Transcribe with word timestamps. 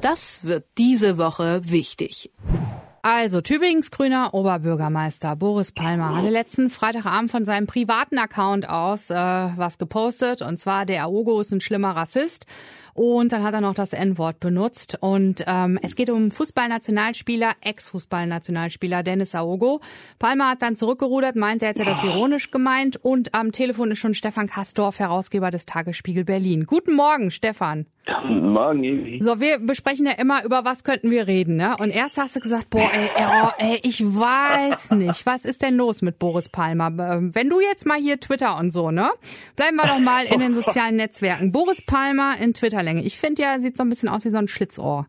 Das 0.00 0.44
wird 0.44 0.64
diese 0.78 1.18
Woche 1.18 1.60
wichtig. 1.64 2.30
Also, 3.02 3.40
Tübingens 3.40 3.90
grüner 3.90 4.32
Oberbürgermeister 4.34 5.36
Boris 5.36 5.72
Palmer 5.72 6.16
hatte 6.16 6.30
letzten 6.30 6.70
Freitagabend 6.70 7.30
von 7.30 7.44
seinem 7.44 7.66
privaten 7.66 8.18
Account 8.18 8.68
aus 8.68 9.10
äh, 9.10 9.14
was 9.14 9.78
gepostet. 9.78 10.42
Und 10.42 10.58
zwar, 10.58 10.86
der 10.86 11.04
Aogo 11.04 11.40
ist 11.40 11.50
ein 11.52 11.60
schlimmer 11.60 11.96
Rassist. 11.96 12.46
Und 13.00 13.32
dann 13.32 13.44
hat 13.44 13.54
er 13.54 13.62
noch 13.62 13.72
das 13.72 13.94
N-Wort 13.94 14.40
benutzt. 14.40 14.98
Und 15.00 15.42
ähm, 15.46 15.78
es 15.80 15.96
geht 15.96 16.10
um 16.10 16.30
Fußballnationalspieler, 16.30 17.52
Ex-Fußballnationalspieler 17.62 19.02
Dennis 19.02 19.34
Aogo. 19.34 19.80
Palmer 20.18 20.50
hat 20.50 20.60
dann 20.60 20.76
zurückgerudert, 20.76 21.34
meinte, 21.34 21.64
er 21.64 21.70
hätte 21.70 21.86
das 21.86 22.02
ironisch 22.02 22.50
gemeint. 22.50 23.02
Und 23.02 23.34
am 23.34 23.52
Telefon 23.52 23.90
ist 23.90 24.00
schon 24.00 24.12
Stefan 24.12 24.48
Kastorf, 24.48 24.98
Herausgeber 24.98 25.50
des 25.50 25.64
Tagesspiegel 25.64 26.26
Berlin. 26.26 26.66
Guten 26.66 26.94
Morgen, 26.94 27.30
Stefan. 27.30 27.86
Guten 28.06 28.48
Morgen, 28.52 28.84
Evi. 28.84 29.20
So, 29.22 29.40
wir 29.40 29.58
besprechen 29.58 30.06
ja 30.06 30.12
immer, 30.12 30.44
über 30.44 30.64
was 30.64 30.84
könnten 30.84 31.10
wir 31.10 31.26
reden, 31.26 31.56
ne? 31.56 31.76
Und 31.78 31.90
erst 31.90 32.16
hast 32.16 32.36
du 32.36 32.40
gesagt, 32.40 32.70
boah, 32.70 32.90
ey, 32.92 33.10
ey, 33.14 33.26
oh, 33.44 33.48
ey, 33.58 33.80
ich 33.82 34.02
weiß 34.02 34.92
nicht, 34.92 35.26
was 35.26 35.44
ist 35.44 35.62
denn 35.62 35.76
los 35.76 36.02
mit 36.02 36.18
Boris 36.18 36.48
Palmer? 36.48 36.86
Ähm, 36.86 37.34
Wenn 37.34 37.48
du 37.48 37.60
jetzt 37.60 37.86
mal 37.86 37.98
hier 37.98 38.18
Twitter 38.18 38.56
und 38.58 38.70
so, 38.70 38.90
ne? 38.90 39.10
Bleiben 39.56 39.76
wir 39.76 39.86
doch 39.86 39.98
mal 39.98 40.24
in 40.24 40.40
den 40.40 40.54
sozialen 40.54 40.96
Netzwerken. 40.96 41.52
Boris 41.52 41.82
Palmer 41.82 42.36
in 42.40 42.54
Twitterlänge. 42.90 43.06
Ich 43.06 43.18
finde 43.18 43.42
ja, 43.42 43.58
sieht 43.60 43.76
so 43.76 43.82
ein 43.82 43.88
bisschen 43.88 44.08
aus 44.08 44.24
wie 44.24 44.30
so 44.30 44.38
ein 44.38 44.48
Schlitzohr. 44.48 45.06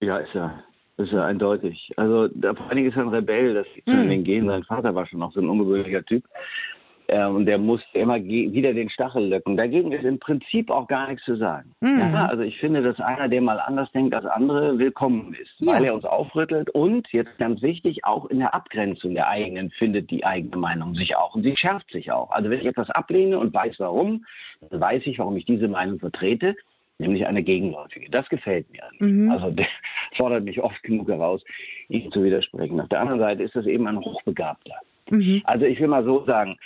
Ja, 0.00 0.18
ist 0.18 0.34
ja, 0.34 0.62
ist 0.96 1.12
ja 1.12 1.24
eindeutig. 1.24 1.92
Also, 1.96 2.28
da, 2.28 2.54
vor 2.54 2.66
allen 2.66 2.76
Dingen 2.76 2.90
ist 2.90 2.96
er 2.96 3.02
ein 3.02 3.08
Rebell, 3.08 3.54
das 3.54 3.66
liegt 3.74 3.88
schon 3.88 4.00
in 4.02 4.10
den 4.10 4.24
Genen. 4.24 4.48
Sein 4.48 4.64
Vater 4.64 4.94
war 4.94 5.06
schon 5.06 5.18
noch 5.18 5.32
so 5.32 5.40
ein 5.40 5.48
ungewöhnlicher 5.48 6.04
Typ. 6.04 6.24
Äh, 7.10 7.26
und 7.26 7.46
der 7.46 7.58
musste 7.58 7.98
immer 7.98 8.22
wieder 8.22 8.72
den 8.72 8.88
Stachel 8.88 9.26
löcken. 9.26 9.56
Dagegen 9.56 9.90
ist 9.90 10.04
im 10.04 10.20
Prinzip 10.20 10.70
auch 10.70 10.86
gar 10.86 11.08
nichts 11.08 11.24
zu 11.24 11.36
sagen. 11.36 11.74
Ja, 11.80 12.26
also 12.26 12.42
ich 12.44 12.58
finde, 12.58 12.82
dass 12.82 13.00
einer, 13.00 13.28
der 13.28 13.40
mal 13.42 13.58
anders 13.58 13.90
denkt 13.92 14.14
als 14.14 14.26
andere, 14.26 14.78
willkommen 14.78 15.34
ist, 15.34 15.50
Ja. 15.58 15.72
weil 15.74 15.84
er 15.86 15.94
uns 15.94 16.04
aufrüttelt 16.04 16.70
und, 16.70 17.08
jetzt 17.12 17.36
ganz 17.38 17.62
wichtig, 17.62 18.04
auch 18.04 18.26
in 18.26 18.38
der 18.38 18.54
Abgrenzung 18.54 19.14
der 19.14 19.28
eigenen 19.28 19.70
findet 19.70 20.10
die 20.10 20.24
eigene 20.24 20.56
Meinung 20.56 20.94
sich 20.94 21.16
auch 21.16 21.34
und 21.34 21.42
sie 21.42 21.56
schärft 21.56 21.90
sich 21.90 22.12
auch. 22.12 22.30
Also 22.30 22.48
wenn 22.48 22.60
ich 22.60 22.66
etwas 22.66 22.90
ablehne 22.90 23.38
und 23.38 23.52
weiß 23.52 23.74
warum, 23.78 24.24
dann 24.70 24.80
weiß 24.80 25.02
ich, 25.06 25.18
warum 25.18 25.36
ich 25.36 25.44
diese 25.46 25.66
Meinung 25.66 25.98
vertrete, 25.98 26.54
nämlich 26.98 27.26
eine 27.26 27.42
gegenläufige. 27.42 28.08
Das 28.10 28.28
gefällt 28.28 28.66
mir. 28.70 28.84
Also 29.32 29.50
der 29.50 29.66
fordert 30.16 30.44
mich 30.44 30.60
oft 30.62 30.80
genug 30.84 31.08
heraus, 31.08 31.42
ihm 31.88 32.12
zu 32.12 32.22
widersprechen. 32.22 32.80
Auf 32.80 32.88
der 32.88 33.00
anderen 33.00 33.20
Seite 33.20 33.42
ist 33.42 33.56
das 33.56 33.66
eben 33.66 33.88
ein 33.88 33.98
Hochbegabter. 33.98 34.76
Also 35.42 35.64
ich 35.64 35.80
will 35.80 35.88
mal 35.88 36.04
so 36.04 36.24
sagen, 36.24 36.56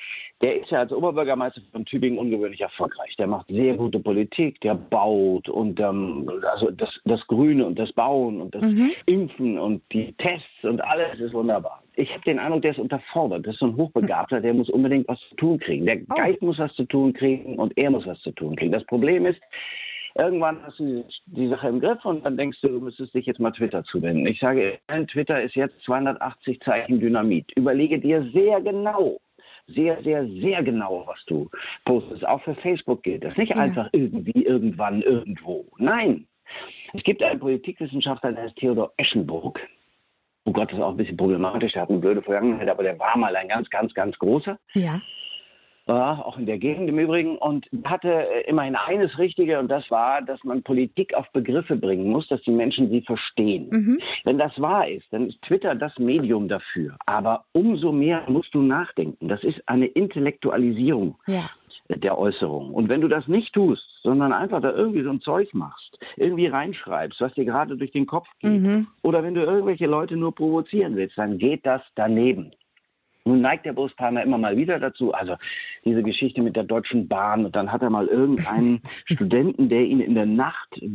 der 0.44 0.60
ist 0.60 0.70
ja 0.70 0.80
als 0.80 0.92
Oberbürgermeister 0.92 1.62
von 1.72 1.86
Tübingen 1.86 2.18
ungewöhnlich 2.18 2.60
erfolgreich. 2.60 3.16
Der 3.16 3.26
macht 3.26 3.46
sehr 3.48 3.74
gute 3.76 3.98
Politik, 3.98 4.60
der 4.60 4.74
baut 4.74 5.48
und 5.48 5.80
ähm, 5.80 6.30
also 6.52 6.70
das, 6.70 6.90
das 7.06 7.26
Grüne 7.28 7.64
und 7.64 7.78
das 7.78 7.90
Bauen 7.92 8.42
und 8.42 8.54
das 8.54 8.62
Impfen 9.06 9.58
und 9.58 9.80
die 9.90 10.12
Tests 10.18 10.64
und 10.64 10.84
alles 10.84 11.18
ist 11.18 11.32
wunderbar. 11.32 11.82
Ich 11.94 12.12
habe 12.12 12.20
den 12.24 12.38
Eindruck, 12.38 12.60
der 12.60 12.72
ist 12.72 12.78
unterfordert. 12.78 13.46
Das 13.46 13.54
ist 13.54 13.60
so 13.60 13.66
ein 13.66 13.76
Hochbegabter, 13.76 14.42
der 14.42 14.52
muss 14.52 14.68
unbedingt 14.68 15.08
was 15.08 15.18
zu 15.30 15.34
tun 15.36 15.58
kriegen. 15.58 15.86
Der 15.86 15.96
Geist 15.96 16.42
muss 16.42 16.58
was 16.58 16.74
zu 16.74 16.84
tun 16.84 17.14
kriegen 17.14 17.56
und 17.58 17.72
er 17.78 17.90
muss 17.90 18.06
was 18.06 18.20
zu 18.20 18.32
tun 18.32 18.54
kriegen. 18.54 18.72
Das 18.72 18.84
Problem 18.84 19.24
ist, 19.24 19.40
irgendwann 20.14 20.62
hast 20.62 20.78
du 20.78 21.06
die, 21.24 21.48
Sache 21.48 21.68
im 21.68 21.80
Griff 21.80 22.04
und 22.04 22.22
dann 22.26 22.36
denkst 22.36 22.58
du, 22.60 22.68
du 22.68 22.80
müsstest 22.80 23.14
dich 23.14 23.24
jetzt 23.24 23.40
mal 23.40 23.52
Twitter 23.52 23.82
zuwenden. 23.84 24.26
Ich 24.26 24.40
sage, 24.40 24.78
Twitter 25.10 25.42
ist 25.42 25.54
jetzt 25.54 25.80
280 25.86 26.60
Zeichen 26.60 27.00
Dynamit. 27.00 27.50
Überlege 27.56 27.98
dir 27.98 28.28
sehr 28.34 28.60
genau, 28.60 29.18
sehr, 29.66 30.02
sehr, 30.02 30.26
sehr 30.26 30.62
genau, 30.62 31.04
was 31.06 31.24
du 31.26 31.50
postest. 31.84 32.26
Auch 32.26 32.42
für 32.42 32.54
Facebook 32.56 33.02
gilt 33.02 33.24
das. 33.24 33.36
Nicht 33.36 33.56
einfach 33.56 33.88
irgendwie, 33.92 34.44
irgendwann, 34.44 35.02
irgendwo. 35.02 35.66
Nein. 35.78 36.26
Es 36.92 37.02
gibt 37.02 37.22
einen 37.22 37.40
Politikwissenschaftler, 37.40 38.32
der 38.32 38.44
heißt 38.44 38.56
Theodor 38.56 38.92
Eschenburg. 38.96 39.60
Oh 40.44 40.52
Gott, 40.52 40.70
das 40.70 40.78
ist 40.78 40.84
auch 40.84 40.90
ein 40.90 40.96
bisschen 40.96 41.16
problematisch. 41.16 41.72
Der 41.72 41.82
hat 41.82 41.90
eine 41.90 41.98
blöde 41.98 42.22
Vergangenheit, 42.22 42.68
aber 42.68 42.82
der 42.82 42.98
war 42.98 43.16
mal 43.16 43.34
ein 43.34 43.48
ganz, 43.48 43.68
ganz, 43.70 43.94
ganz 43.94 44.18
großer. 44.18 44.58
Ja. 44.74 45.00
Ja, 45.86 46.22
auch 46.24 46.39
in 46.39 46.46
der 46.46 46.56
Gegend 46.58 46.89
im 46.89 46.98
Übrigen. 46.98 47.36
Und 47.36 47.68
hatte 47.84 48.11
äh, 48.11 48.48
immerhin 48.48 48.74
eines 48.74 49.18
Richtige, 49.18 49.58
und 49.58 49.68
das 49.68 49.90
war, 49.90 50.22
dass 50.22 50.42
man 50.42 50.62
Politik 50.62 51.12
auf 51.14 51.30
Begriffe 51.33 51.77
bringen 51.77 52.08
muss, 52.11 52.27
dass 52.28 52.40
die 52.42 52.52
Menschen 52.52 52.89
sie 52.89 53.02
verstehen. 53.02 54.00
Wenn 54.24 54.39
das 54.39 54.58
wahr 54.61 54.89
ist, 54.89 55.05
dann 55.11 55.28
ist 55.28 55.42
Twitter 55.42 55.74
das 55.74 55.98
Medium 55.98 56.48
dafür. 56.48 56.96
Aber 57.05 57.45
umso 57.52 57.92
mehr 57.92 58.22
musst 58.28 58.55
du 58.55 58.62
nachdenken. 58.62 59.28
Das 59.28 59.45
ist 59.45 59.61
eine 59.67 59.86
Intellektualisierung 59.86 61.17
Ja. 61.27 61.50
der 61.90 62.16
Äußerung. 62.16 62.72
Und 62.72 62.89
wenn 62.89 63.02
du 63.02 63.08
das 63.08 63.28
nicht 63.28 63.52
tust, 63.52 63.84
sondern 64.02 64.33
einfach 64.33 64.62
da 64.62 64.72
irgendwie 64.72 65.02
so 65.02 65.11
ein 65.11 65.20
Zeug 65.20 65.52
machst, 65.52 65.98
irgendwie 66.16 66.46
reinschreibst, 66.46 67.20
was 67.20 67.34
dir 67.34 67.45
gerade 67.45 67.77
durch 67.77 67.92
den 67.92 68.06
Kopf 68.06 68.27
geht, 68.40 68.62
oder 69.02 69.22
wenn 69.22 69.34
du 69.34 69.42
irgendwelche 69.42 69.86
Leute 69.86 70.16
nur 70.16 70.34
provozieren 70.34 70.96
willst, 70.96 71.18
dann 71.18 71.36
geht 71.36 71.66
das 71.66 71.83
daneben. 71.95 72.52
Nun 73.27 73.40
neigt 73.40 73.64
der 73.64 73.73
Boris 73.73 73.95
Palmer 73.95 74.23
immer 74.23 74.36
mal 74.39 74.57
wieder 74.57 74.79
dazu, 74.79 75.12
also 75.14 75.36
diese 75.85 76.02
Geschichte 76.02 76.42
mit 76.42 76.57
der 76.57 76.64
Deutschen 76.64 77.08
Bahn 77.08 77.45
und 77.46 77.57
dann 77.57 77.73
hat 77.73 77.83
er 77.83 77.89
mal 77.90 78.07
irgendeinen 78.07 78.80
Studenten, 79.07 79.68
der 79.68 79.83
ihn 79.83 80.01
in 80.01 80.14
der 80.14 80.27
Nacht 80.27 80.77
äh, 80.80 80.90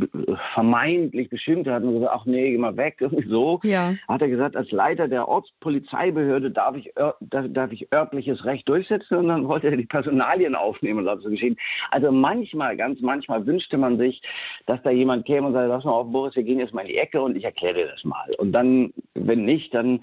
vermeintlich 0.53 1.29
beschimpft 1.29 1.69
hat 1.69 1.83
und 1.83 1.93
gesagt, 1.95 2.11
ach 2.15 2.25
nee, 2.25 2.51
geh 2.51 2.57
mal 2.57 2.77
weg, 2.77 2.97
irgendwie 2.99 3.27
so, 3.27 3.59
Ja. 3.63 3.95
hat 4.07 4.21
er 4.21 4.29
gesagt, 4.29 4.55
als 4.55 4.69
Leiter 4.71 5.07
der 5.07 5.27
Ortspolizeibehörde 5.27 6.51
darf 6.51 6.75
ich, 6.75 6.93
darf, 7.19 7.71
ich 7.71 7.91
örtliches 7.93 8.45
Recht 8.45 8.67
durchsetzen 8.69 9.17
und 9.17 9.27
dann 9.27 9.47
wollte 9.47 9.67
er 9.69 9.77
die 9.77 9.85
Personalien 9.85 10.55
aufnehmen 10.55 11.07
und 11.07 11.21
so 11.23 11.29
geschehen. 11.29 11.57
Also 11.91 12.11
manchmal, 12.11 12.77
ganz 12.77 12.99
manchmal 13.01 13.45
wünschte 13.45 13.77
man 13.77 13.97
sich, 13.97 14.21
dass 14.65 14.81
da 14.83 14.91
jemand 14.91 15.25
käme 15.25 15.47
und 15.47 15.53
sagt, 15.53 15.67
lass 15.69 15.83
mal 15.83 15.91
auf, 15.91 16.11
Boris, 16.11 16.35
wir 16.35 16.43
gehen 16.43 16.59
jetzt 16.59 16.73
mal 16.73 16.81
in 16.81 16.87
die 16.89 16.97
Ecke 16.97 17.21
und 17.21 17.35
ich 17.35 17.43
erkläre 17.43 17.73
dir 17.75 17.87
das 17.87 18.03
mal. 18.03 18.29
Und 18.37 18.51
dann, 18.51 18.93
wenn 19.15 19.45
nicht, 19.45 19.73
dann 19.73 20.01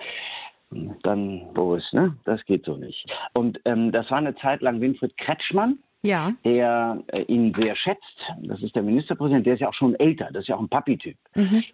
dann 1.03 1.43
Boris, 1.54 1.84
ne? 1.93 2.16
Das 2.25 2.44
geht 2.44 2.65
so 2.65 2.77
nicht. 2.77 3.06
Und 3.34 3.60
ähm, 3.65 3.93
das 3.93 4.10
war 4.10 4.19
eine 4.19 4.34
Zeit 4.37 4.60
lang 4.62 4.81
Winfried 4.81 5.16
Kretschmann, 5.16 5.78
Ja. 6.03 6.32
der 6.44 7.03
äh, 7.12 7.22
ihn 7.22 7.54
sehr 7.59 7.77
schätzt. 7.77 8.03
Das 8.43 8.60
ist 8.62 8.75
der 8.75 8.82
Ministerpräsident, 8.82 9.47
der 9.47 9.54
ist 9.54 9.60
ja 9.60 9.69
auch 9.69 9.75
schon 9.75 9.94
älter, 9.97 10.28
das 10.32 10.43
ist 10.43 10.49
ja 10.49 10.56
auch 10.56 10.60
ein 10.60 10.69
Papi-Typ. 10.69 11.16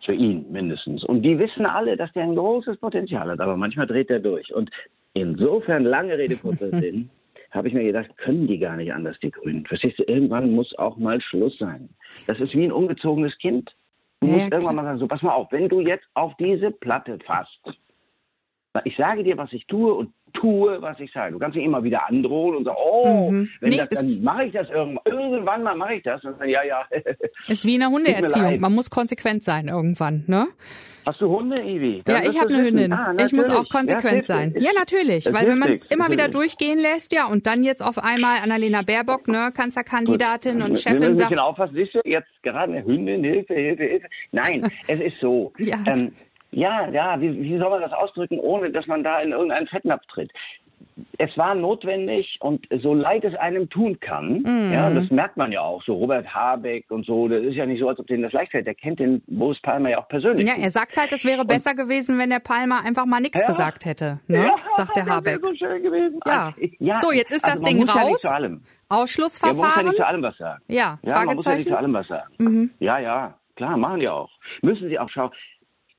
Für 0.05 0.15
ihn 0.15 0.47
mindestens. 0.51 1.05
Und 1.05 1.23
die 1.23 1.39
wissen 1.39 1.65
alle, 1.67 1.97
dass 1.97 2.13
der 2.13 2.25
ein 2.25 2.37
großes 2.37 2.77
Potenzial 2.79 3.31
hat, 3.31 3.41
aber 3.41 3.57
manchmal 3.57 3.87
dreht 3.87 4.11
er 4.11 4.21
durch. 4.21 4.53
Und 4.55 4.71
insofern, 5.15 5.85
lange 5.85 6.17
Rede, 6.19 6.37
kurzer 6.37 6.71
Sinn, 6.81 7.11
habe 7.51 7.69
ich 7.69 7.75
mir 7.75 7.85
gedacht, 7.85 8.17
können 8.17 8.47
die 8.47 8.59
gar 8.59 8.77
nicht 8.77 8.93
anders, 8.93 9.19
die 9.23 9.31
Grünen. 9.31 9.67
Verstehst 9.67 9.99
du, 9.99 10.05
irgendwann 10.05 10.53
muss 10.55 10.77
auch 10.79 10.97
mal 10.97 11.21
Schluss 11.21 11.57
sein. 11.59 11.89
Das 12.27 12.41
ist 12.41 12.55
wie 12.55 12.65
ein 12.65 12.73
ungezogenes 12.73 13.37
Kind. 13.39 13.71
Du 14.21 14.27
Ja, 14.29 14.33
musst 14.35 14.47
klar. 14.47 14.61
irgendwann 14.61 14.77
mal 14.77 14.85
sagen, 14.85 14.99
so, 15.01 15.07
pass 15.09 15.23
mal 15.23 15.33
auf, 15.35 15.51
wenn 15.53 15.69
du 15.69 15.81
jetzt 15.81 16.07
auf 16.15 16.35
diese 16.39 16.71
Platte 16.71 17.19
fasst, 17.27 17.61
ich 18.84 18.97
sage 18.97 19.22
dir, 19.25 19.37
was 19.37 19.53
ich 19.53 19.66
tue 19.66 19.93
und 19.93 20.12
tue, 20.33 20.81
was 20.81 20.99
ich 20.99 21.12
sage. 21.12 21.33
Du 21.33 21.38
kannst 21.38 21.56
mich 21.56 21.65
immer 21.65 21.84
wieder 21.84 22.09
androhen 22.09 22.56
und 22.56 22.65
sagen, 22.65 22.78
oh, 22.83 23.31
Mhm. 23.31 23.50
wenn 23.60 23.71
Nee, 23.71 23.77
das, 23.77 23.88
dann 23.91 24.22
mache 24.22 24.44
ich 24.44 24.53
das 24.53 24.69
irgendwann. 24.71 25.03
Irgendwann 25.05 25.62
mal 25.62 25.77
mache 25.77 25.94
ich 25.94 26.03
das. 26.03 26.25
Und 26.25 26.41
dann, 26.41 26.49
ja, 26.49 26.62
ja. 26.65 26.84
Ist 27.49 27.66
wie 27.66 27.75
in 27.75 27.81
der 27.81 27.91
Hundeerziehung. 27.91 28.59
Man 28.61 28.75
muss 28.75 28.88
konsequent 28.91 29.43
sein 29.44 29.69
irgendwann, 29.69 30.25
ne? 30.27 30.47
Hast 31.05 31.21
du 31.21 31.28
Hunde, 31.28 31.61
Ivi? 31.61 32.03
Ja, 32.06 32.21
ich 32.22 32.41
habe 32.41 32.55
eine. 32.55 32.65
Hündin. 32.65 32.93
Ah, 32.93 33.12
ich 33.22 33.32
muss 33.32 33.50
auch 33.50 33.69
konsequent 33.69 34.19
Ja, 34.19 34.25
sein. 34.37 34.55
Ja, 34.59 34.71
natürlich. 34.78 35.27
Es 35.27 35.32
Weil 35.34 35.49
wenn 35.49 35.59
man 35.59 35.72
es 35.72 35.87
immer 35.87 36.11
wieder 36.11 36.28
durchgehen 36.28 36.78
lässt, 36.78 37.12
ja, 37.12 37.27
und 37.27 37.47
dann 37.49 37.65
jetzt 37.65 37.84
auf 37.84 37.99
einmal 37.99 38.38
Annalena 38.41 38.82
Baerbock, 38.82 39.27
ne, 39.27 39.50
Kanzlerkandidatin 39.53 40.62
und 40.62 40.71
Wir 40.71 40.77
Chefin 40.77 40.99
müssen 41.00 41.16
sagt, 41.16 41.31
nicht 41.32 41.41
aufpassen, 41.41 41.75
siehst 41.75 41.94
du, 41.97 42.00
jetzt 42.05 42.28
gerade 42.43 42.72
eine 42.72 42.84
Hündin, 42.84 43.25
Hilfe, 43.25 43.53
Hilfe, 43.53 43.82
Hilfe. 43.82 44.06
Nein, 44.31 44.71
es 44.87 45.00
ist 45.00 45.19
so. 45.21 45.53
Ja. 45.59 45.78
ähm, 45.87 46.12
ja, 46.53 46.89
ja, 46.91 47.21
wie, 47.21 47.43
wie 47.43 47.59
soll 47.59 47.71
man 47.71 47.81
das 47.83 47.93
ausdrücken, 47.93 48.39
ohne 48.39 48.71
dass 48.71 48.87
man 48.87 49.03
da 49.03 49.21
in 49.21 49.33
irgendeinen 49.33 49.67
Fettnapf 49.67 50.05
tritt? 50.07 50.31
Es 51.17 51.37
war 51.39 51.55
notwendig 51.55 52.37
und 52.41 52.67
so 52.83 52.93
leid 52.93 53.25
es 53.25 53.35
einem 53.37 53.71
tun 53.71 53.99
kann, 54.01 54.41
Mhm. 54.43 54.73
ja, 54.73 54.89
und 54.89 54.97
das 54.97 55.11
merkt 55.11 55.37
man 55.37 55.51
ja 55.53 55.61
auch, 55.62 55.83
so 55.85 55.95
Robert 55.95 56.27
Habeck 56.35 56.91
und 56.91 57.07
so, 57.07 57.29
das 57.29 57.43
ist 57.45 57.55
ja 57.55 57.65
nicht 57.67 57.81
so, 57.81 57.89
als 57.89 57.99
ob 57.99 58.07
denen 58.09 58.23
das 58.25 58.33
leicht 58.33 58.51
fällt. 58.51 58.67
Der 58.67 58.75
kennt 58.75 58.99
den 58.99 59.23
Boris 59.26 59.61
Palmer 59.62 59.91
ja 59.91 59.99
auch 60.00 60.09
persönlich. 60.09 60.47
ja, 60.47 60.55
er 60.61 60.71
sagt 60.71 60.99
halt, 60.99 61.12
es 61.12 61.25
wäre 61.25 61.44
besser 61.44 61.75
gewesen, 61.75 62.19
wenn 62.19 62.31
der 62.31 62.41
Palmer 62.41 62.85
einfach 62.85 63.06
mal 63.06 63.21
nichts 63.21 63.41
Ja. 63.41 63.47
gesagt 63.47 63.85
hätte, 63.87 64.21
ne? 64.26 64.44
Ja, 64.47 64.56
sagt 64.76 64.97
der 64.97 65.06
Habeck. 65.06 65.41
so 65.43 65.55
schön 65.55 65.82
gewesen. 65.82 66.21
Ja. 66.26 66.53
ja. 66.79 66.99
So, 66.99 67.12
jetzt 67.12 67.31
ist 67.31 67.44
das 67.44 67.53
also 67.61 67.65
Ding 67.65 67.88
raus. 67.88 68.21
zu 68.21 68.31
allem. 68.32 68.53
Ja, 68.53 68.59
man 68.59 68.59
muss 68.59 68.69
ja 68.91 68.97
Ausschlussverfahren? 68.99 69.87
nicht 69.87 69.97
zu 69.97 70.06
allem 70.06 70.23
was 70.23 70.37
sagen. 70.37 70.62
Ja, 70.69 70.99
Ja, 71.03 71.25
man 71.25 71.37
muss 71.37 71.44
ja 71.47 71.55
nicht 71.55 71.69
zu 71.69 71.79
allem 71.79 71.94
was 71.94 72.09
sagen. 72.09 72.31
Mhm. 72.38 72.71
Ja, 72.81 72.99
ja, 72.99 73.35
klar, 73.56 73.76
machen 73.79 74.00
die 74.00 74.09
auch. 74.09 74.29
Müssen 74.61 74.88
sie 74.88 74.99
auch 74.99 75.09
schauen. 75.09 75.31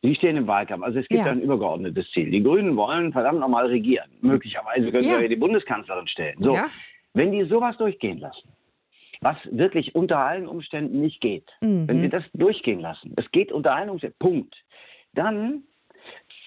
Sie 0.03 0.15
stehen 0.15 0.35
im 0.35 0.47
Wahlkampf. 0.47 0.83
Also 0.83 1.00
es 1.00 1.07
gibt 1.07 1.23
Ja. 1.25 1.31
ein 1.31 1.41
übergeordnetes 1.41 2.11
Ziel. 2.11 2.29
Die 2.29 2.44
Grünen 2.44 2.75
wollen 2.75 3.13
verdammt 3.13 3.39
nochmal 3.39 3.67
regieren. 3.67 4.09
Möglicherweise 4.21 4.91
können 4.91 5.07
Ja. 5.07 5.15
sie 5.15 5.21
ja 5.23 5.27
die 5.29 5.38
Bundeskanzlerin 5.38 6.07
stellen. 6.07 6.35
So, 6.39 6.53
Ja. 6.53 6.69
wenn 7.13 7.31
die 7.31 7.44
sowas 7.45 7.77
durchgehen 7.77 8.19
lassen, 8.19 8.50
was 9.21 9.38
wirklich 9.50 9.95
unter 9.95 10.19
allen 10.19 10.45
Umständen 10.45 11.00
nicht 11.00 11.21
geht, 11.21 11.50
Mhm. 11.61 11.88
wenn 11.88 12.01
sie 12.01 12.09
das 12.09 12.23
durchgehen 12.33 12.81
lassen, 12.81 13.13
es 13.15 13.31
geht 13.31 13.53
unter 13.53 13.73
allen 13.73 13.89
Umständen, 13.89 14.17
Punkt, 14.19 14.55
dann 15.13 15.63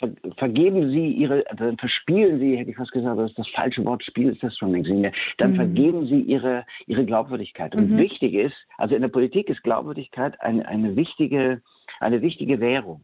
ver 0.01 0.11
vergeben 0.37 0.91
sie 0.91 1.09
ihre, 1.13 1.43
dann 1.57 1.79
verspielen 1.79 2.39
sie, 2.39 2.59
hätte 2.59 2.69
ich 2.73 2.77
fast 2.77 2.93
gesagt, 2.93 3.19
das 3.19 3.31
ist 3.31 3.39
das 3.39 3.49
falsche 3.49 3.83
Wort, 3.87 4.05
Spiel 4.05 4.29
ist 4.29 4.43
das 4.43 4.55
schon 4.59 4.73
längst 4.73 4.91
nicht 4.91 5.01
mehr, 5.01 5.13
dann 5.39 5.55
vergeben 5.55 6.07
sie 6.09 6.21
ihre, 6.21 6.67
ihre 6.87 7.07
Glaubwürdigkeit. 7.07 7.75
Und 7.75 7.97
wichtig 7.97 8.35
ist, 8.35 8.55
also 8.77 8.95
in 8.95 9.01
der 9.01 9.09
Politik 9.09 9.49
ist 9.49 9.63
Glaubwürdigkeit 9.63 10.39
eine, 10.43 10.69
eine 10.69 10.95
wichtige 10.95 11.63
eine 12.01 12.21
wichtige 12.21 12.61
Währung. 12.61 13.01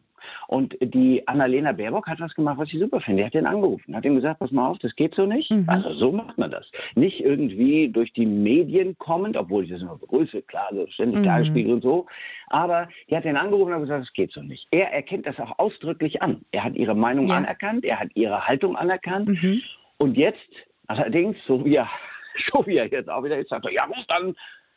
Und 0.48 0.76
die 0.80 1.26
Annalena 1.26 1.72
Baerbock 1.72 2.06
hat 2.08 2.20
was 2.20 2.34
gemacht, 2.34 2.58
was 2.58 2.72
ich 2.72 2.78
super 2.78 3.00
finde. 3.00 3.22
Die 3.22 3.26
hat 3.26 3.34
den 3.34 3.46
angerufen, 3.46 3.94
hat 3.94 4.04
ihm 4.04 4.14
gesagt, 4.14 4.40
pass 4.40 4.50
mal 4.50 4.68
auf, 4.68 4.78
das 4.78 4.94
geht 4.96 5.14
so 5.14 5.26
nicht. 5.26 5.50
Mhm. 5.50 5.68
Also 5.68 5.92
so 5.94 6.12
macht 6.12 6.38
man 6.38 6.50
das. 6.50 6.70
Nicht 6.94 7.20
irgendwie 7.20 7.88
durch 7.88 8.12
die 8.12 8.26
Medien 8.26 8.96
kommend, 8.98 9.36
obwohl 9.36 9.64
ich 9.64 9.70
das 9.70 9.80
immer 9.80 9.96
begrüße, 9.96 10.42
klar, 10.42 10.68
so 10.72 10.86
ständig 10.88 11.20
mhm. 11.20 11.24
Tagesspiegel 11.24 11.74
und 11.74 11.82
so. 11.82 12.06
Aber 12.48 12.88
die 13.08 13.16
hat 13.16 13.24
den 13.24 13.36
angerufen 13.36 13.72
und 13.72 13.80
gesagt, 13.80 14.04
das 14.04 14.12
geht 14.12 14.32
so 14.32 14.42
nicht. 14.42 14.66
Er 14.70 14.92
erkennt 14.92 15.26
das 15.26 15.38
auch 15.38 15.58
ausdrücklich 15.58 16.22
an. 16.22 16.42
Er 16.52 16.64
hat 16.64 16.74
ihre 16.74 16.94
Meinung 16.94 17.28
ja. 17.28 17.36
anerkannt, 17.36 17.84
er 17.84 18.00
hat 18.00 18.10
ihre 18.14 18.46
Haltung 18.46 18.76
anerkannt. 18.76 19.28
Mhm. 19.28 19.62
Und 19.98 20.16
jetzt, 20.16 20.38
allerdings, 20.86 21.36
so 21.46 21.64
wie 21.64 21.76
er, 21.76 21.88
so 22.52 22.66
wie 22.66 22.76
er 22.76 22.86
jetzt 22.86 23.08
auch 23.08 23.24
wieder 23.24 23.38
ist, 23.38 23.48
sagt 23.48 23.64
er, 23.64 23.72
ja, 23.72 23.86
muss 23.86 24.06
dann 24.08 24.34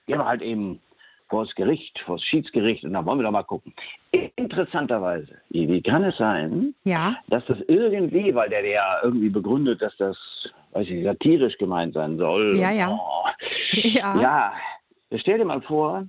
gehen 0.07 0.19
wir 0.19 0.25
halt 0.25 0.41
eben 0.41 0.79
vor 1.29 1.45
das 1.45 1.55
Gericht, 1.55 1.99
vor 2.05 2.17
das 2.17 2.25
Schiedsgericht 2.25 2.83
und 2.83 2.93
dann 2.93 3.05
wollen 3.05 3.19
wir 3.19 3.23
doch 3.23 3.31
mal 3.31 3.43
gucken. 3.43 3.73
Interessanterweise, 4.35 5.35
wie 5.49 5.81
kann 5.81 6.03
es 6.03 6.17
sein, 6.17 6.75
ja. 6.83 7.15
dass 7.27 7.45
das 7.45 7.57
irgendwie, 7.67 8.33
weil 8.33 8.49
der 8.49 8.65
ja 8.65 8.99
irgendwie 9.03 9.29
begründet, 9.29 9.81
dass 9.81 9.95
das, 9.97 10.17
weiß 10.71 10.87
ich, 10.87 11.03
satirisch 11.03 11.57
gemeint 11.57 11.93
sein 11.93 12.17
soll. 12.17 12.57
Ja, 12.57 12.71
ja. 12.71 12.89
Oh, 12.89 13.27
ja. 13.73 14.21
ja. 14.21 14.53
Stell 15.17 15.37
dir 15.37 15.45
mal 15.45 15.61
vor, 15.61 16.05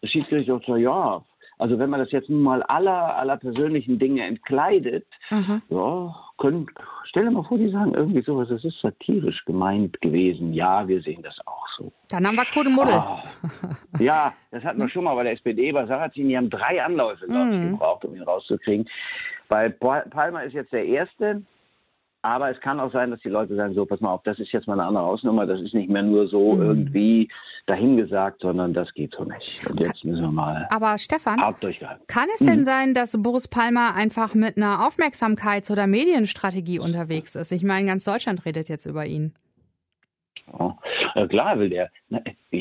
das 0.00 0.10
Schiedsgericht 0.10 0.48
sagt 0.48 0.66
so, 0.66 0.76
ja, 0.76 1.22
also 1.58 1.78
wenn 1.78 1.90
man 1.90 2.00
das 2.00 2.10
jetzt 2.12 2.28
nun 2.28 2.42
mal 2.42 2.62
aller, 2.64 3.16
aller 3.16 3.36
persönlichen 3.36 3.98
Dinge 3.98 4.24
entkleidet, 4.24 5.06
mhm. 5.30 5.62
ja, 5.68 6.14
können, 6.38 6.66
stell 7.14 7.26
dir 7.26 7.30
mal 7.30 7.44
vor, 7.44 7.58
die 7.58 7.70
sagen 7.70 7.94
irgendwie 7.94 8.22
sowas, 8.22 8.48
das 8.48 8.64
ist 8.64 8.80
satirisch 8.80 9.44
gemeint 9.44 10.00
gewesen. 10.00 10.52
Ja, 10.52 10.86
wir 10.88 11.00
sehen 11.00 11.22
das 11.22 11.36
auch 11.46 11.64
so. 11.78 11.92
Dann 12.08 12.26
haben 12.26 12.34
wir 12.34 12.44
Kuddelmuddel. 12.44 12.94
Oh, 12.94 13.18
ja, 14.02 14.34
das 14.50 14.64
hatten 14.64 14.80
wir 14.80 14.88
schon 14.88 15.04
mal 15.04 15.14
bei 15.14 15.22
der 15.22 15.32
SPD, 15.34 15.70
bei 15.70 15.86
Sarrazin, 15.86 16.28
die 16.28 16.36
haben 16.36 16.50
drei 16.50 16.82
Anläufe, 16.82 17.26
glaube 17.26 17.50
ich, 17.50 17.60
mhm. 17.60 17.70
gebraucht, 17.70 18.04
um 18.04 18.16
ihn 18.16 18.22
rauszukriegen. 18.24 18.88
Bei 19.48 19.68
Palmer 19.68 20.42
ist 20.42 20.54
jetzt 20.54 20.72
der 20.72 20.86
erste. 20.86 21.42
Aber 22.24 22.50
es 22.50 22.58
kann 22.62 22.80
auch 22.80 22.90
sein, 22.90 23.10
dass 23.10 23.20
die 23.20 23.28
Leute 23.28 23.54
sagen, 23.54 23.74
so, 23.74 23.84
pass 23.84 24.00
mal 24.00 24.10
auf, 24.10 24.22
das 24.22 24.38
ist 24.38 24.50
jetzt 24.50 24.66
mal 24.66 24.72
eine 24.80 24.84
andere 24.84 25.04
Hausnummer, 25.04 25.44
das 25.44 25.60
ist 25.60 25.74
nicht 25.74 25.90
mehr 25.90 26.02
nur 26.02 26.26
so 26.26 26.54
mhm. 26.54 26.62
irgendwie 26.62 27.28
dahingesagt, 27.66 28.40
sondern 28.40 28.72
das 28.72 28.94
geht 28.94 29.14
so 29.14 29.24
nicht. 29.24 29.66
Und 29.68 29.78
jetzt 29.78 30.02
müssen 30.06 30.22
wir 30.22 30.30
mal 30.30 30.66
Aber 30.70 30.96
Stefan, 30.96 31.36
kann 32.06 32.28
es 32.32 32.38
denn 32.38 32.60
mhm. 32.60 32.64
sein, 32.64 32.94
dass 32.94 33.14
Boris 33.22 33.46
Palmer 33.46 33.94
einfach 33.94 34.34
mit 34.34 34.56
einer 34.56 34.88
Aufmerksamkeits- 34.88 35.70
oder 35.70 35.86
Medienstrategie 35.86 36.78
unterwegs 36.78 37.34
ist? 37.34 37.52
Ich 37.52 37.62
meine, 37.62 37.86
ganz 37.86 38.04
Deutschland 38.04 38.46
redet 38.46 38.70
jetzt 38.70 38.86
über 38.86 39.04
ihn. 39.04 39.34
Ja, 40.58 40.78
äh, 41.16 41.26
klar 41.26 41.58
will 41.58 41.68
der. 41.68 41.90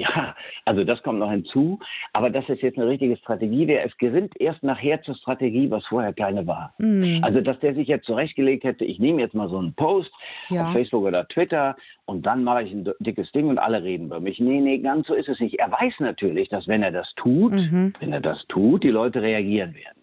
Ja, 0.04 0.36
also 0.66 0.84
das 0.84 1.02
kommt 1.04 1.20
noch 1.20 1.32
hinzu. 1.32 1.80
Aber 2.14 2.30
dass 2.30 2.48
es 2.50 2.62
jetzt 2.62 2.78
eine 2.78 2.88
richtige 2.88 3.16
Strategie 3.18 3.68
wäre, 3.68 3.86
es 3.86 3.98
gerinnt 3.98 4.40
erst 4.40 4.64
nachher 4.64 5.02
zur 5.04 5.16
Strategie, 5.16 5.70
was 5.72 5.86
vorher 5.86 6.14
keine 6.14 6.46
war. 6.48 6.74
Mhm. 6.78 7.20
Also, 7.24 7.42
dass 7.42 7.60
der 7.60 7.74
sich 7.74 7.88
jetzt 7.88 8.06
zurechtgelegt 8.06 8.64
hätte, 8.64 8.86
ich 8.86 9.00
nehme 9.00 9.22
jetzt 9.22 9.36
mal 9.36 9.50
so 9.50 9.58
einen 9.58 9.74
Post 9.74 10.12
ja. 10.50 10.68
auf 10.68 10.74
Facebook 10.74 11.04
oder 11.04 11.28
Twitter 11.28 11.76
und 12.06 12.26
dann 12.26 12.44
mache 12.44 12.64
ich 12.64 12.72
ein 12.72 12.90
dickes 13.00 13.32
Ding 13.32 13.48
und 13.48 13.58
alle 13.58 13.84
reden 13.84 14.08
über 14.08 14.20
mich. 14.20 14.40
Nee, 14.40 14.60
nee, 14.60 14.80
ganz 14.80 15.08
so 15.08 15.14
ist 15.14 15.30
es 15.30 15.40
nicht. 15.40 15.60
Er 15.60 15.72
weiß 15.72 15.94
natürlich, 16.00 16.50
dass 16.50 16.68
wenn 16.68 16.84
er 16.84 16.92
das 16.92 17.12
tut, 17.16 17.54
mhm. 17.54 17.94
wenn 18.00 18.14
er 18.14 18.22
das 18.22 18.46
tut, 18.48 18.84
die 18.84 18.90
Leute 18.90 19.22
reagieren 19.22 19.74
werden. 19.74 20.03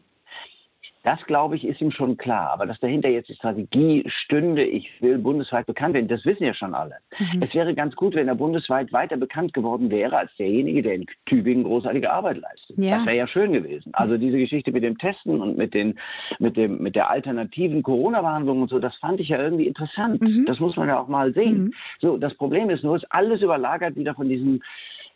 Das, 1.03 1.19
glaube 1.25 1.57
ich, 1.57 1.65
ist 1.65 1.81
ihm 1.81 1.93
schon 1.93 2.19
klar. 2.19 2.51
Aber 2.51 2.67
dass 2.67 2.79
dahinter 2.81 3.09
jetzt 3.09 3.29
die 3.29 3.35
Strategie 3.35 4.05
stünde, 4.25 4.65
ich 4.65 4.91
will 5.01 5.19
bundesweit 5.19 5.67
bekannt 5.67 5.95
werden, 5.95 6.09
das 6.09 6.25
wissen 6.27 6.45
ja 6.45 6.53
schon 6.53 6.75
alle. 6.75 6.97
Mhm. 7.19 7.43
Es 7.43 7.55
wäre 7.55 7.75
ganz 7.75 7.97
gut, 7.97 8.15
wenn 8.15 8.29
er 8.29 8.35
bundesweit 8.35 8.93
weiter 8.93 9.17
bekannt 9.17 9.55
geworden 9.55 9.91
wäre 9.91 10.19
als 10.19 10.31
derjenige, 10.37 10.83
der 10.83 10.97
in 10.97 11.07
Tübingen 11.25 11.65
großartige 11.65 12.11
Arbeit 12.11 12.39
leistet. 12.39 12.77
Ja. 12.79 12.99
Das 12.99 13.07
wäre 13.07 13.17
ja 13.17 13.27
schön 13.27 13.53
gewesen. 13.53 13.93
Also 13.95 14.19
diese 14.19 14.37
Geschichte 14.37 14.73
mit 14.73 14.83
dem 14.83 14.99
Testen 14.99 15.41
und 15.41 15.57
mit, 15.57 15.73
den, 15.73 15.99
mit, 16.39 16.57
dem, 16.57 16.83
mit 16.83 16.95
der 16.97 17.09
alternativen 17.09 17.83
Corona-Behandlung 17.83 18.63
und 18.63 18.69
so, 18.69 18.79
das 18.79 18.95
fand 18.97 19.21
ich 19.21 19.29
ja 19.29 19.43
irgendwie 19.43 19.67
interessant. 19.67 20.21
Mhm. 20.21 20.45
Das 20.47 20.61
muss 20.61 20.77
man 20.77 20.89
ja 20.89 21.01
auch 21.01 21.09
mal 21.09 21.33
sehen. 21.33 21.65
Mhm. 21.65 21.75
So, 22.01 22.19
das 22.19 22.35
Problem 22.35 22.69
ist 22.69 22.85
nur, 22.85 22.97
ist 22.97 23.11
alles 23.11 23.41
überlagert 23.41 23.97
wieder 23.97 24.15
von 24.15 24.29
diesem, 24.29 24.63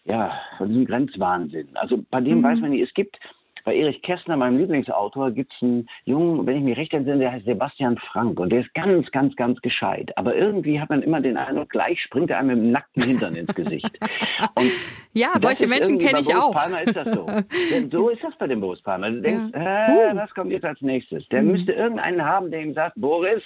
ja, 0.06 0.32
von 0.56 0.68
diesem 0.68 0.86
Grenzwahnsinn. 0.86 1.68
Also 1.74 2.02
bei 2.10 2.22
dem 2.22 2.38
mhm. 2.38 2.42
weiß 2.44 2.60
man 2.60 2.70
nicht, 2.70 2.88
es 2.88 2.94
gibt 2.94 3.18
bei 3.64 3.74
Erich 3.74 4.02
Kästner, 4.02 4.36
meinem 4.36 4.58
Lieblingsautor, 4.58 5.30
gibt 5.30 5.52
es 5.54 5.62
einen 5.62 5.88
Jungen, 6.04 6.46
wenn 6.46 6.58
ich 6.58 6.62
mich 6.62 6.76
recht 6.76 6.92
entsinne, 6.92 7.18
der 7.18 7.32
heißt 7.32 7.46
Sebastian 7.46 7.98
Frank 7.98 8.38
und 8.38 8.50
der 8.50 8.60
ist 8.60 8.72
ganz, 8.74 9.10
ganz, 9.10 9.34
ganz 9.36 9.60
gescheit. 9.62 10.16
Aber 10.16 10.34
irgendwie 10.34 10.80
hat 10.80 10.90
man 10.90 11.02
immer 11.02 11.20
den 11.20 11.36
Eindruck, 11.36 11.70
gleich 11.70 12.00
springt 12.00 12.30
er 12.30 12.38
einem 12.38 12.48
mit 12.48 12.56
dem 12.58 12.70
nackten 12.72 13.02
Hintern 13.02 13.34
ins 13.34 13.54
Gesicht. 13.54 13.90
Und 14.56 14.70
ja, 15.12 15.30
solche 15.36 15.66
Menschen 15.66 15.98
kenne 15.98 16.20
ich 16.20 16.34
auch. 16.34 16.52
Palmer 16.52 16.82
ist 16.82 16.96
das 16.96 17.08
so. 17.14 17.26
Denn 17.72 17.90
so 17.90 18.08
ist 18.08 18.22
das 18.22 18.36
bei 18.36 18.46
dem 18.46 18.60
Boris 18.60 18.82
Palmer. 18.82 19.10
Du 19.10 19.20
denkst, 19.22 19.52
ja. 19.54 20.10
äh, 20.10 20.16
was 20.16 20.32
kommt 20.34 20.50
jetzt 20.50 20.64
als 20.64 20.80
nächstes? 20.80 21.26
Der 21.28 21.42
mhm. 21.42 21.52
müsste 21.52 21.72
irgendeinen 21.72 22.24
haben, 22.24 22.50
der 22.50 22.62
ihm 22.62 22.74
sagt, 22.74 23.00
Boris, 23.00 23.42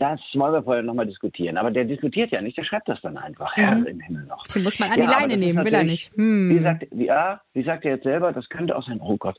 das 0.00 0.18
wollen 0.34 0.54
wir 0.54 0.62
vorher 0.62 0.82
nochmal 0.82 1.06
diskutieren. 1.06 1.58
Aber 1.58 1.70
der 1.70 1.84
diskutiert 1.84 2.30
ja 2.30 2.40
nicht, 2.40 2.56
der 2.56 2.64
schreibt 2.64 2.88
das 2.88 3.00
dann 3.02 3.18
einfach. 3.18 3.54
Mhm. 3.56 3.60
Herr 3.60 3.86
im 3.86 4.00
Himmel 4.00 4.24
noch. 4.24 4.46
Den 4.46 4.62
muss 4.62 4.78
man 4.78 4.90
an 4.90 4.98
ja, 4.98 5.04
die 5.04 5.12
Leine 5.12 5.36
nehmen, 5.36 5.64
will 5.64 5.74
er 5.74 5.84
nicht. 5.84 6.16
Hm. 6.16 6.50
Wie, 6.50 6.62
sagt, 6.62 6.86
ja, 6.92 7.40
wie 7.52 7.62
sagt 7.62 7.84
er 7.84 7.92
jetzt 7.92 8.04
selber, 8.04 8.32
das 8.32 8.48
könnte 8.48 8.74
auch 8.76 8.86
sein, 8.86 8.98
oh 9.02 9.18
Gott, 9.18 9.36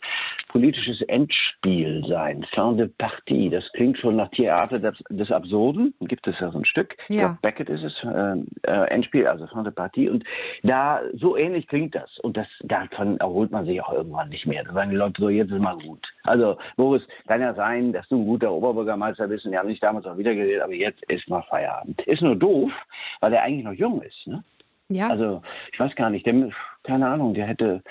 politisches 0.50 1.02
Endspiel 1.02 2.06
sein. 2.08 2.46
Fin 2.54 2.78
de 2.78 2.88
partie. 2.88 3.50
Das 3.50 3.64
klingt 3.74 3.98
schon 3.98 4.18
nach 4.18 4.30
Theater 4.30 4.80
des, 4.80 5.04
des 5.10 5.32
Absurden. 5.32 5.96
Gibt 6.02 6.28
es 6.28 6.36
ja 6.40 6.52
so 6.52 6.60
ein 6.60 6.66
Stück. 6.66 6.96
Ja. 7.10 7.34
Ich 7.34 7.42
Beckett 7.42 7.70
ist 7.70 7.84
es, 7.84 7.94
äh, 8.04 8.72
äh, 8.72 8.88
Endspiel, 8.90 9.26
also 9.26 9.48
Fin 9.48 9.64
de 9.64 9.74
partie. 9.74 10.10
Und 10.10 10.24
da, 10.62 11.02
so 11.14 11.36
ähnlich 11.38 11.68
klingt 11.68 11.96
das. 11.96 12.20
Und 12.20 12.38
das, 12.38 12.48
davon 12.62 13.18
erholt 13.18 13.52
man 13.52 13.66
sich 13.66 13.82
auch 13.82 13.94
irgendwann 13.94 14.30
nicht 14.30 14.46
mehr. 14.46 14.64
Da 14.64 14.74
sagen 14.74 14.92
die 14.92 14.98
Leute 14.98 15.20
so, 15.20 15.30
jetzt 15.30 15.52
ist 15.52 15.60
mal 15.60 15.78
gut. 15.78 16.08
Also, 16.24 16.58
Boris, 16.78 17.02
kann 17.28 17.42
ja 17.42 17.54
sein, 17.56 17.94
dass 17.94 18.08
du 18.10 18.18
ein 18.18 18.26
guter 18.26 18.52
Oberbürgermeister 18.52 19.28
bist 19.28 19.46
und 19.46 19.52
wir 19.52 19.60
haben 19.60 19.70
dich 19.70 19.80
damals 19.80 20.06
auch 20.06 20.18
wieder 20.18 20.36
geredet, 20.52 20.64
aber 20.64 20.74
jetzt 20.74 21.04
ist 21.10 21.30
mal 21.30 21.44
Feierabend. 21.44 22.02
Ist 22.08 22.22
nur 22.22 22.36
doof, 22.36 22.72
weil 23.20 23.34
er 23.34 23.44
eigentlich 23.44 23.66
noch 23.66 23.74
jung 23.74 24.02
ist. 24.02 24.28
Ne? 24.28 24.44
Ja. 24.90 25.10
Also 25.10 25.42
ich 25.72 25.80
weiß 25.80 25.96
gar 25.96 26.10
nicht, 26.10 26.26
der, 26.26 26.50
keine 26.84 27.08
Ahnung, 27.08 27.34
der 27.34 27.48
hätte, 27.48 27.82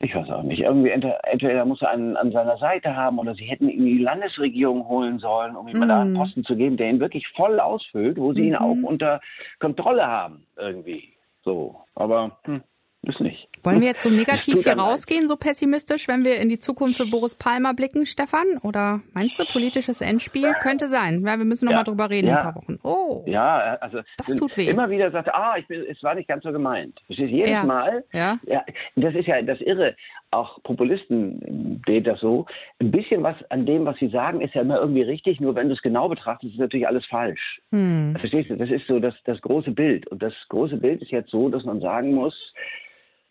ich 0.00 0.14
weiß 0.14 0.28
auch 0.30 0.42
nicht, 0.42 0.60
irgendwie 0.60 0.90
entweder, 0.90 1.20
entweder 1.28 1.64
muss 1.64 1.82
er 1.82 1.90
einen 1.90 2.16
an 2.16 2.32
seiner 2.32 2.58
Seite 2.58 2.96
haben 2.96 3.18
oder 3.18 3.34
sie 3.34 3.44
hätten 3.44 3.68
ihn 3.68 3.78
in 3.78 3.86
die 3.86 4.02
Landesregierung 4.02 4.86
holen 4.88 5.18
sollen, 5.18 5.56
um 5.56 5.68
ihm 5.68 5.76
mm. 5.76 5.80
mal 5.80 5.88
da 5.88 6.00
einen 6.02 6.12
mhm. 6.12 6.16
Posten 6.16 6.44
zu 6.44 6.56
geben, 6.56 6.76
der 6.76 6.90
ihn 6.90 7.00
wirklich 7.00 7.26
voll 7.28 7.60
ausfüllt, 7.60 8.18
wo 8.18 8.32
sie 8.32 8.42
mm 8.42 8.48
ihn 8.48 8.56
auch 8.56 8.76
unter 8.82 9.20
Kontrolle 9.58 10.06
haben 10.06 10.46
irgendwie. 10.56 11.12
So, 11.44 11.76
aber 11.94 12.38
hm, 12.44 12.62
ist 13.02 13.20
nicht. 13.20 13.48
Wollen 13.64 13.80
wir 13.80 13.88
jetzt 13.88 14.02
so 14.02 14.10
negativ 14.10 14.62
hier 14.62 14.78
rausgehen, 14.78 15.28
so 15.28 15.36
pessimistisch, 15.36 16.08
wenn 16.08 16.24
wir 16.24 16.36
in 16.36 16.48
die 16.48 16.58
Zukunft 16.58 16.98
für 16.98 17.06
Boris 17.06 17.34
Palmer 17.34 17.74
blicken, 17.74 18.06
Stefan? 18.06 18.58
Oder 18.62 19.00
meinst 19.14 19.38
du, 19.38 19.44
politisches 19.44 20.00
Endspiel? 20.00 20.52
Könnte 20.62 20.88
sein. 20.88 21.24
Ja, 21.26 21.36
wir 21.38 21.44
müssen 21.44 21.66
noch 21.66 21.72
ja, 21.72 21.82
drüber 21.82 22.10
reden 22.10 22.28
ja. 22.28 22.34
in 22.34 22.38
ein 22.38 22.44
paar 22.44 22.56
Wochen. 22.56 22.78
Oh. 22.82 23.22
Ja, 23.26 23.76
also 23.80 24.00
das 24.16 24.36
tut 24.36 24.56
weh. 24.56 24.66
immer 24.66 24.90
wieder 24.90 25.10
sagt, 25.10 25.32
ah, 25.34 25.56
ich 25.58 25.66
bin, 25.66 25.84
es 25.88 26.02
war 26.02 26.14
nicht 26.14 26.28
ganz 26.28 26.44
so 26.44 26.52
gemeint. 26.52 27.00
Verstehst 27.06 27.32
jedes 27.32 27.50
ja. 27.50 27.64
Mal. 27.64 28.04
Ja. 28.12 28.38
ja. 28.44 28.64
Das 28.96 29.14
ist 29.14 29.26
ja 29.26 29.40
das 29.42 29.60
Irre. 29.60 29.94
Auch 30.30 30.62
Populisten 30.62 31.82
sehen 31.86 32.04
das 32.04 32.20
so. 32.20 32.46
Ein 32.80 32.90
bisschen 32.90 33.22
was 33.22 33.36
an 33.50 33.64
dem, 33.64 33.86
was 33.86 33.96
sie 33.96 34.08
sagen, 34.08 34.42
ist 34.42 34.54
ja 34.54 34.60
immer 34.60 34.78
irgendwie 34.78 35.02
richtig. 35.02 35.40
Nur 35.40 35.54
wenn 35.54 35.68
du 35.68 35.74
es 35.74 35.80
genau 35.80 36.08
betrachtest, 36.08 36.52
ist 36.52 36.60
natürlich 36.60 36.86
alles 36.86 37.06
falsch. 37.06 37.60
Hm. 37.70 38.14
Verstehst 38.18 38.50
du? 38.50 38.56
Das 38.56 38.70
ist 38.70 38.86
so 38.86 39.00
das, 39.00 39.14
das 39.24 39.40
große 39.40 39.70
Bild. 39.70 40.06
Und 40.08 40.22
das 40.22 40.34
große 40.50 40.76
Bild 40.76 41.00
ist 41.00 41.10
jetzt 41.10 41.30
so, 41.30 41.48
dass 41.48 41.64
man 41.64 41.80
sagen 41.80 42.12
muss, 42.12 42.34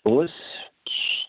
Boris, 0.08 0.32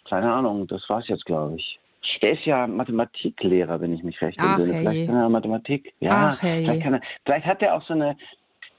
keine 0.08 0.32
Ahnung, 0.32 0.68
das 0.68 0.88
war's 0.88 1.08
jetzt, 1.08 1.24
glaube 1.24 1.56
ich. 1.56 1.80
Der 2.22 2.32
ist 2.32 2.44
ja 2.44 2.66
Mathematiklehrer, 2.68 3.80
wenn 3.80 3.92
ich 3.92 4.04
mich 4.04 4.20
recht 4.22 4.38
entsinne. 4.38 4.72
Vielleicht 4.72 5.06
kann 5.08 5.16
er 5.16 5.28
Mathematik. 5.28 5.92
Ja, 5.98 6.30
Ach, 6.32 6.42
hey. 6.42 6.62
vielleicht, 6.62 6.82
kann 6.84 6.94
er, 6.94 7.00
vielleicht 7.24 7.46
hat 7.46 7.60
er 7.60 7.74
auch 7.74 7.82
so 7.82 7.94
eine. 7.94 8.16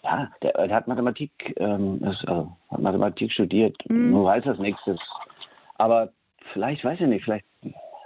Ja, 0.03 0.31
der, 0.41 0.53
der 0.53 0.75
hat 0.75 0.87
Mathematik, 0.87 1.31
ähm, 1.57 1.99
das, 1.99 2.15
also, 2.25 2.55
hat 2.71 2.79
Mathematik 2.79 3.29
studiert. 3.33 3.75
Mhm. 3.89 4.11
Nur 4.11 4.23
weiß 4.23 4.45
das 4.45 4.57
nächstes. 4.57 4.97
Aber 5.77 6.13
vielleicht, 6.53 6.85
weiß 6.85 7.01
ich 7.01 7.07
nicht, 7.07 7.25
vielleicht 7.25 7.45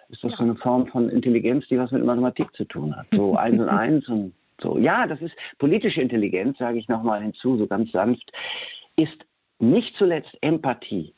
ist 0.10 0.24
das 0.24 0.32
ja. 0.32 0.38
so 0.40 0.44
eine 0.44 0.56
Form 0.56 0.88
von 0.88 1.10
Intelligenz, 1.10 1.68
die 1.68 1.78
was 1.78 1.92
mit 1.92 2.04
Mathematik 2.04 2.52
zu 2.56 2.66
tun 2.66 2.96
hat. 2.96 3.06
So 3.12 3.36
eins 3.38 3.62
und 3.62 3.70
eins 3.70 4.08
und 4.08 4.34
so. 4.60 4.80
Ja, 4.80 5.06
das 5.06 5.22
ist 5.22 5.36
politische 5.60 6.02
Intelligenz, 6.02 6.58
sage 6.58 6.80
ich 6.80 6.88
nochmal 6.88 7.22
hinzu, 7.22 7.58
so 7.58 7.68
ganz 7.68 7.92
sanft, 7.92 8.32
ist 8.96 9.18
nicht 9.60 9.96
zuletzt 9.98 10.36
Empathie 10.42 11.14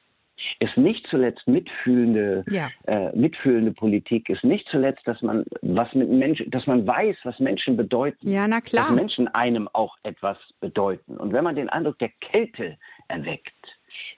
ist 0.59 0.77
nicht 0.77 1.05
zuletzt 1.09 1.47
mitfühlende, 1.47 2.43
ja. 2.49 2.69
äh, 2.85 3.15
mitfühlende 3.15 3.71
Politik, 3.71 4.29
ist 4.29 4.43
nicht 4.43 4.67
zuletzt, 4.69 5.07
dass 5.07 5.21
man 5.21 5.45
was 5.61 5.93
mit 5.93 6.09
Menschen, 6.09 6.49
dass 6.51 6.67
man 6.67 6.85
weiß, 6.85 7.17
was 7.23 7.39
Menschen 7.39 7.77
bedeuten. 7.77 8.29
Ja, 8.29 8.47
na 8.47 8.61
klar. 8.61 8.87
Dass 8.87 8.95
Menschen 8.95 9.27
einem 9.29 9.67
auch 9.73 9.97
etwas 10.03 10.37
bedeuten. 10.59 11.17
Und 11.17 11.33
wenn 11.33 11.43
man 11.43 11.55
den 11.55 11.69
Eindruck 11.69 11.99
der 11.99 12.11
Kälte 12.19 12.77
erweckt, 13.07 13.53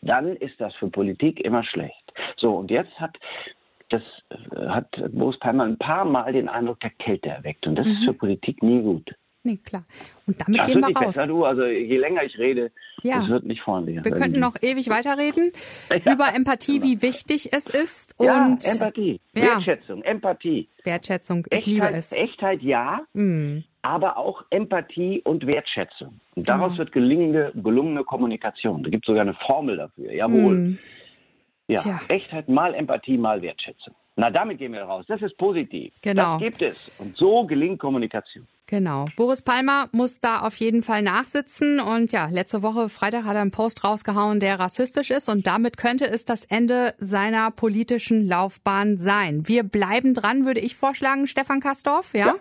dann 0.01 0.35
ist 0.35 0.59
das 0.59 0.73
für 0.75 0.89
Politik 0.89 1.39
immer 1.41 1.63
schlecht. 1.63 2.13
So, 2.37 2.55
und 2.55 2.71
jetzt 2.71 2.99
hat 2.99 3.17
das 3.89 4.01
äh, 4.29 4.67
hat 4.67 4.89
Boris 5.11 5.39
Palmer 5.39 5.63
ein 5.63 5.77
paar 5.77 6.05
Mal 6.05 6.33
den 6.33 6.49
Eindruck 6.49 6.79
der 6.81 6.89
Kälte 6.91 7.29
erweckt. 7.29 7.67
Und 7.67 7.75
das 7.75 7.85
mhm. 7.85 7.91
ist 7.93 8.05
für 8.05 8.13
Politik 8.13 8.61
nie 8.61 8.81
gut. 8.81 9.15
Nee, 9.47 9.57
klar. 9.63 9.85
Und 10.25 10.41
damit 10.41 10.59
das 10.59 10.67
gehen 10.67 10.81
wir 10.81 10.93
raus. 10.93 11.05
besser, 11.15 11.25
du. 11.27 11.45
Also 11.45 11.63
je 11.65 11.97
länger 11.97 12.23
ich 12.23 12.37
rede, 12.37 12.69
Ja. 13.01 13.21
es 13.23 13.29
wird 13.29 13.45
nicht 13.45 13.61
freundlicher. 13.61 14.03
Wir 14.03 14.11
könnten 14.11 14.41
noch 14.41 14.55
ewig 14.61 14.89
weiterreden 14.89 15.53
Ja. 16.03 16.13
über 16.13 16.35
Empathie, 16.35 16.81
wie 16.83 17.01
wichtig 17.01 17.53
es 17.53 17.67
ist 17.69 18.13
ja, 18.19 18.45
und 18.45 18.65
Empathie, 18.65 19.21
Ja. 19.33 19.43
Wertschätzung, 19.43 20.03
Empathie. 20.03 20.67
Wertschätzung. 20.83 21.47
Ich 21.49 21.65
liebe 21.65 21.85
Echtheit, 21.85 21.97
es. 21.99 22.11
Echtheit 22.11 22.61
ja, 22.61 23.01
Mm. 23.13 23.59
aber 23.81 24.17
auch 24.17 24.43
Empathie 24.49 25.21
und 25.23 25.47
Wertschätzung. 25.47 26.19
Und 26.35 26.47
daraus 26.49 26.67
Genau. 26.71 26.77
wird 26.79 26.91
gelingende, 26.91 27.51
gelungene 27.55 28.03
Kommunikation. 28.03 28.83
Da 28.83 28.89
gibt 28.89 29.05
es 29.05 29.07
sogar 29.07 29.21
eine 29.21 29.33
Formel 29.35 29.77
dafür. 29.77 30.11
Jawohl. 30.11 30.55
Mm. 30.57 30.79
Ja, 31.69 31.81
Tja. 31.81 31.99
Echtheit 32.09 32.49
mal 32.49 32.73
Empathie 32.73 33.17
mal 33.17 33.41
Wertschätzung. 33.41 33.93
Na, 34.17 34.29
damit 34.31 34.57
gehen 34.57 34.73
wir 34.73 34.81
raus. 34.83 35.05
Das 35.07 35.21
ist 35.21 35.37
positiv. 35.37 35.93
Genau. 36.01 36.33
Das 36.33 36.39
gibt 36.41 36.61
es. 36.61 36.99
Und 36.99 37.15
so 37.17 37.45
gelingt 37.45 37.79
Kommunikation. 37.79 38.45
Genau. 38.67 39.07
Boris 39.15 39.41
Palmer 39.41 39.87
muss 39.93 40.19
da 40.19 40.41
auf 40.41 40.55
jeden 40.57 40.83
Fall 40.83 41.01
nachsitzen. 41.01 41.79
Und 41.79 42.11
ja, 42.11 42.27
letzte 42.27 42.61
Woche 42.61 42.89
Freitag 42.89 43.23
hat 43.23 43.35
er 43.35 43.41
einen 43.41 43.51
Post 43.51 43.83
rausgehauen, 43.83 44.41
der 44.41 44.59
rassistisch 44.59 45.09
ist. 45.09 45.29
Und 45.29 45.47
damit 45.47 45.77
könnte 45.77 46.07
es 46.09 46.25
das 46.25 46.43
Ende 46.43 46.93
seiner 46.97 47.49
politischen 47.51 48.27
Laufbahn 48.27 48.97
sein. 48.97 49.47
Wir 49.47 49.63
bleiben 49.63 50.13
dran, 50.13 50.45
würde 50.45 50.59
ich 50.59 50.75
vorschlagen, 50.75 51.27
Stefan 51.27 51.61
Kastorf. 51.61 52.13
Ja. 52.13 52.27
Ja, 52.27 52.35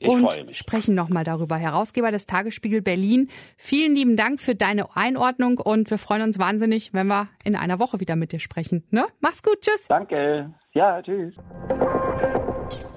ich 0.00 0.08
und 0.08 0.22
freue 0.22 0.44
mich. 0.44 0.58
sprechen 0.58 0.94
nochmal 0.96 1.22
darüber. 1.24 1.56
Herausgeber 1.56 2.10
des 2.10 2.26
Tagesspiegel 2.26 2.82
Berlin. 2.82 3.28
Vielen 3.56 3.94
lieben 3.94 4.16
Dank 4.16 4.40
für 4.40 4.56
deine 4.56 4.96
Einordnung 4.96 5.58
und 5.58 5.90
wir 5.90 5.98
freuen 5.98 6.22
uns 6.22 6.38
wahnsinnig, 6.38 6.92
wenn 6.92 7.06
wir 7.06 7.28
in 7.44 7.54
einer 7.54 7.78
Woche 7.78 8.00
wieder 8.00 8.16
mit 8.16 8.32
dir 8.32 8.40
sprechen. 8.40 8.84
Ne? 8.90 9.06
Mach's 9.20 9.42
gut. 9.42 9.60
Tschüss. 9.60 9.86
Danke. 9.88 10.52
Ja, 10.72 11.00
tschüss. 11.02 11.34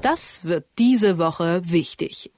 Das 0.02 0.46
wird 0.46 0.66
diese 0.80 1.18
Woche 1.20 1.62
wichtig. 1.66 2.32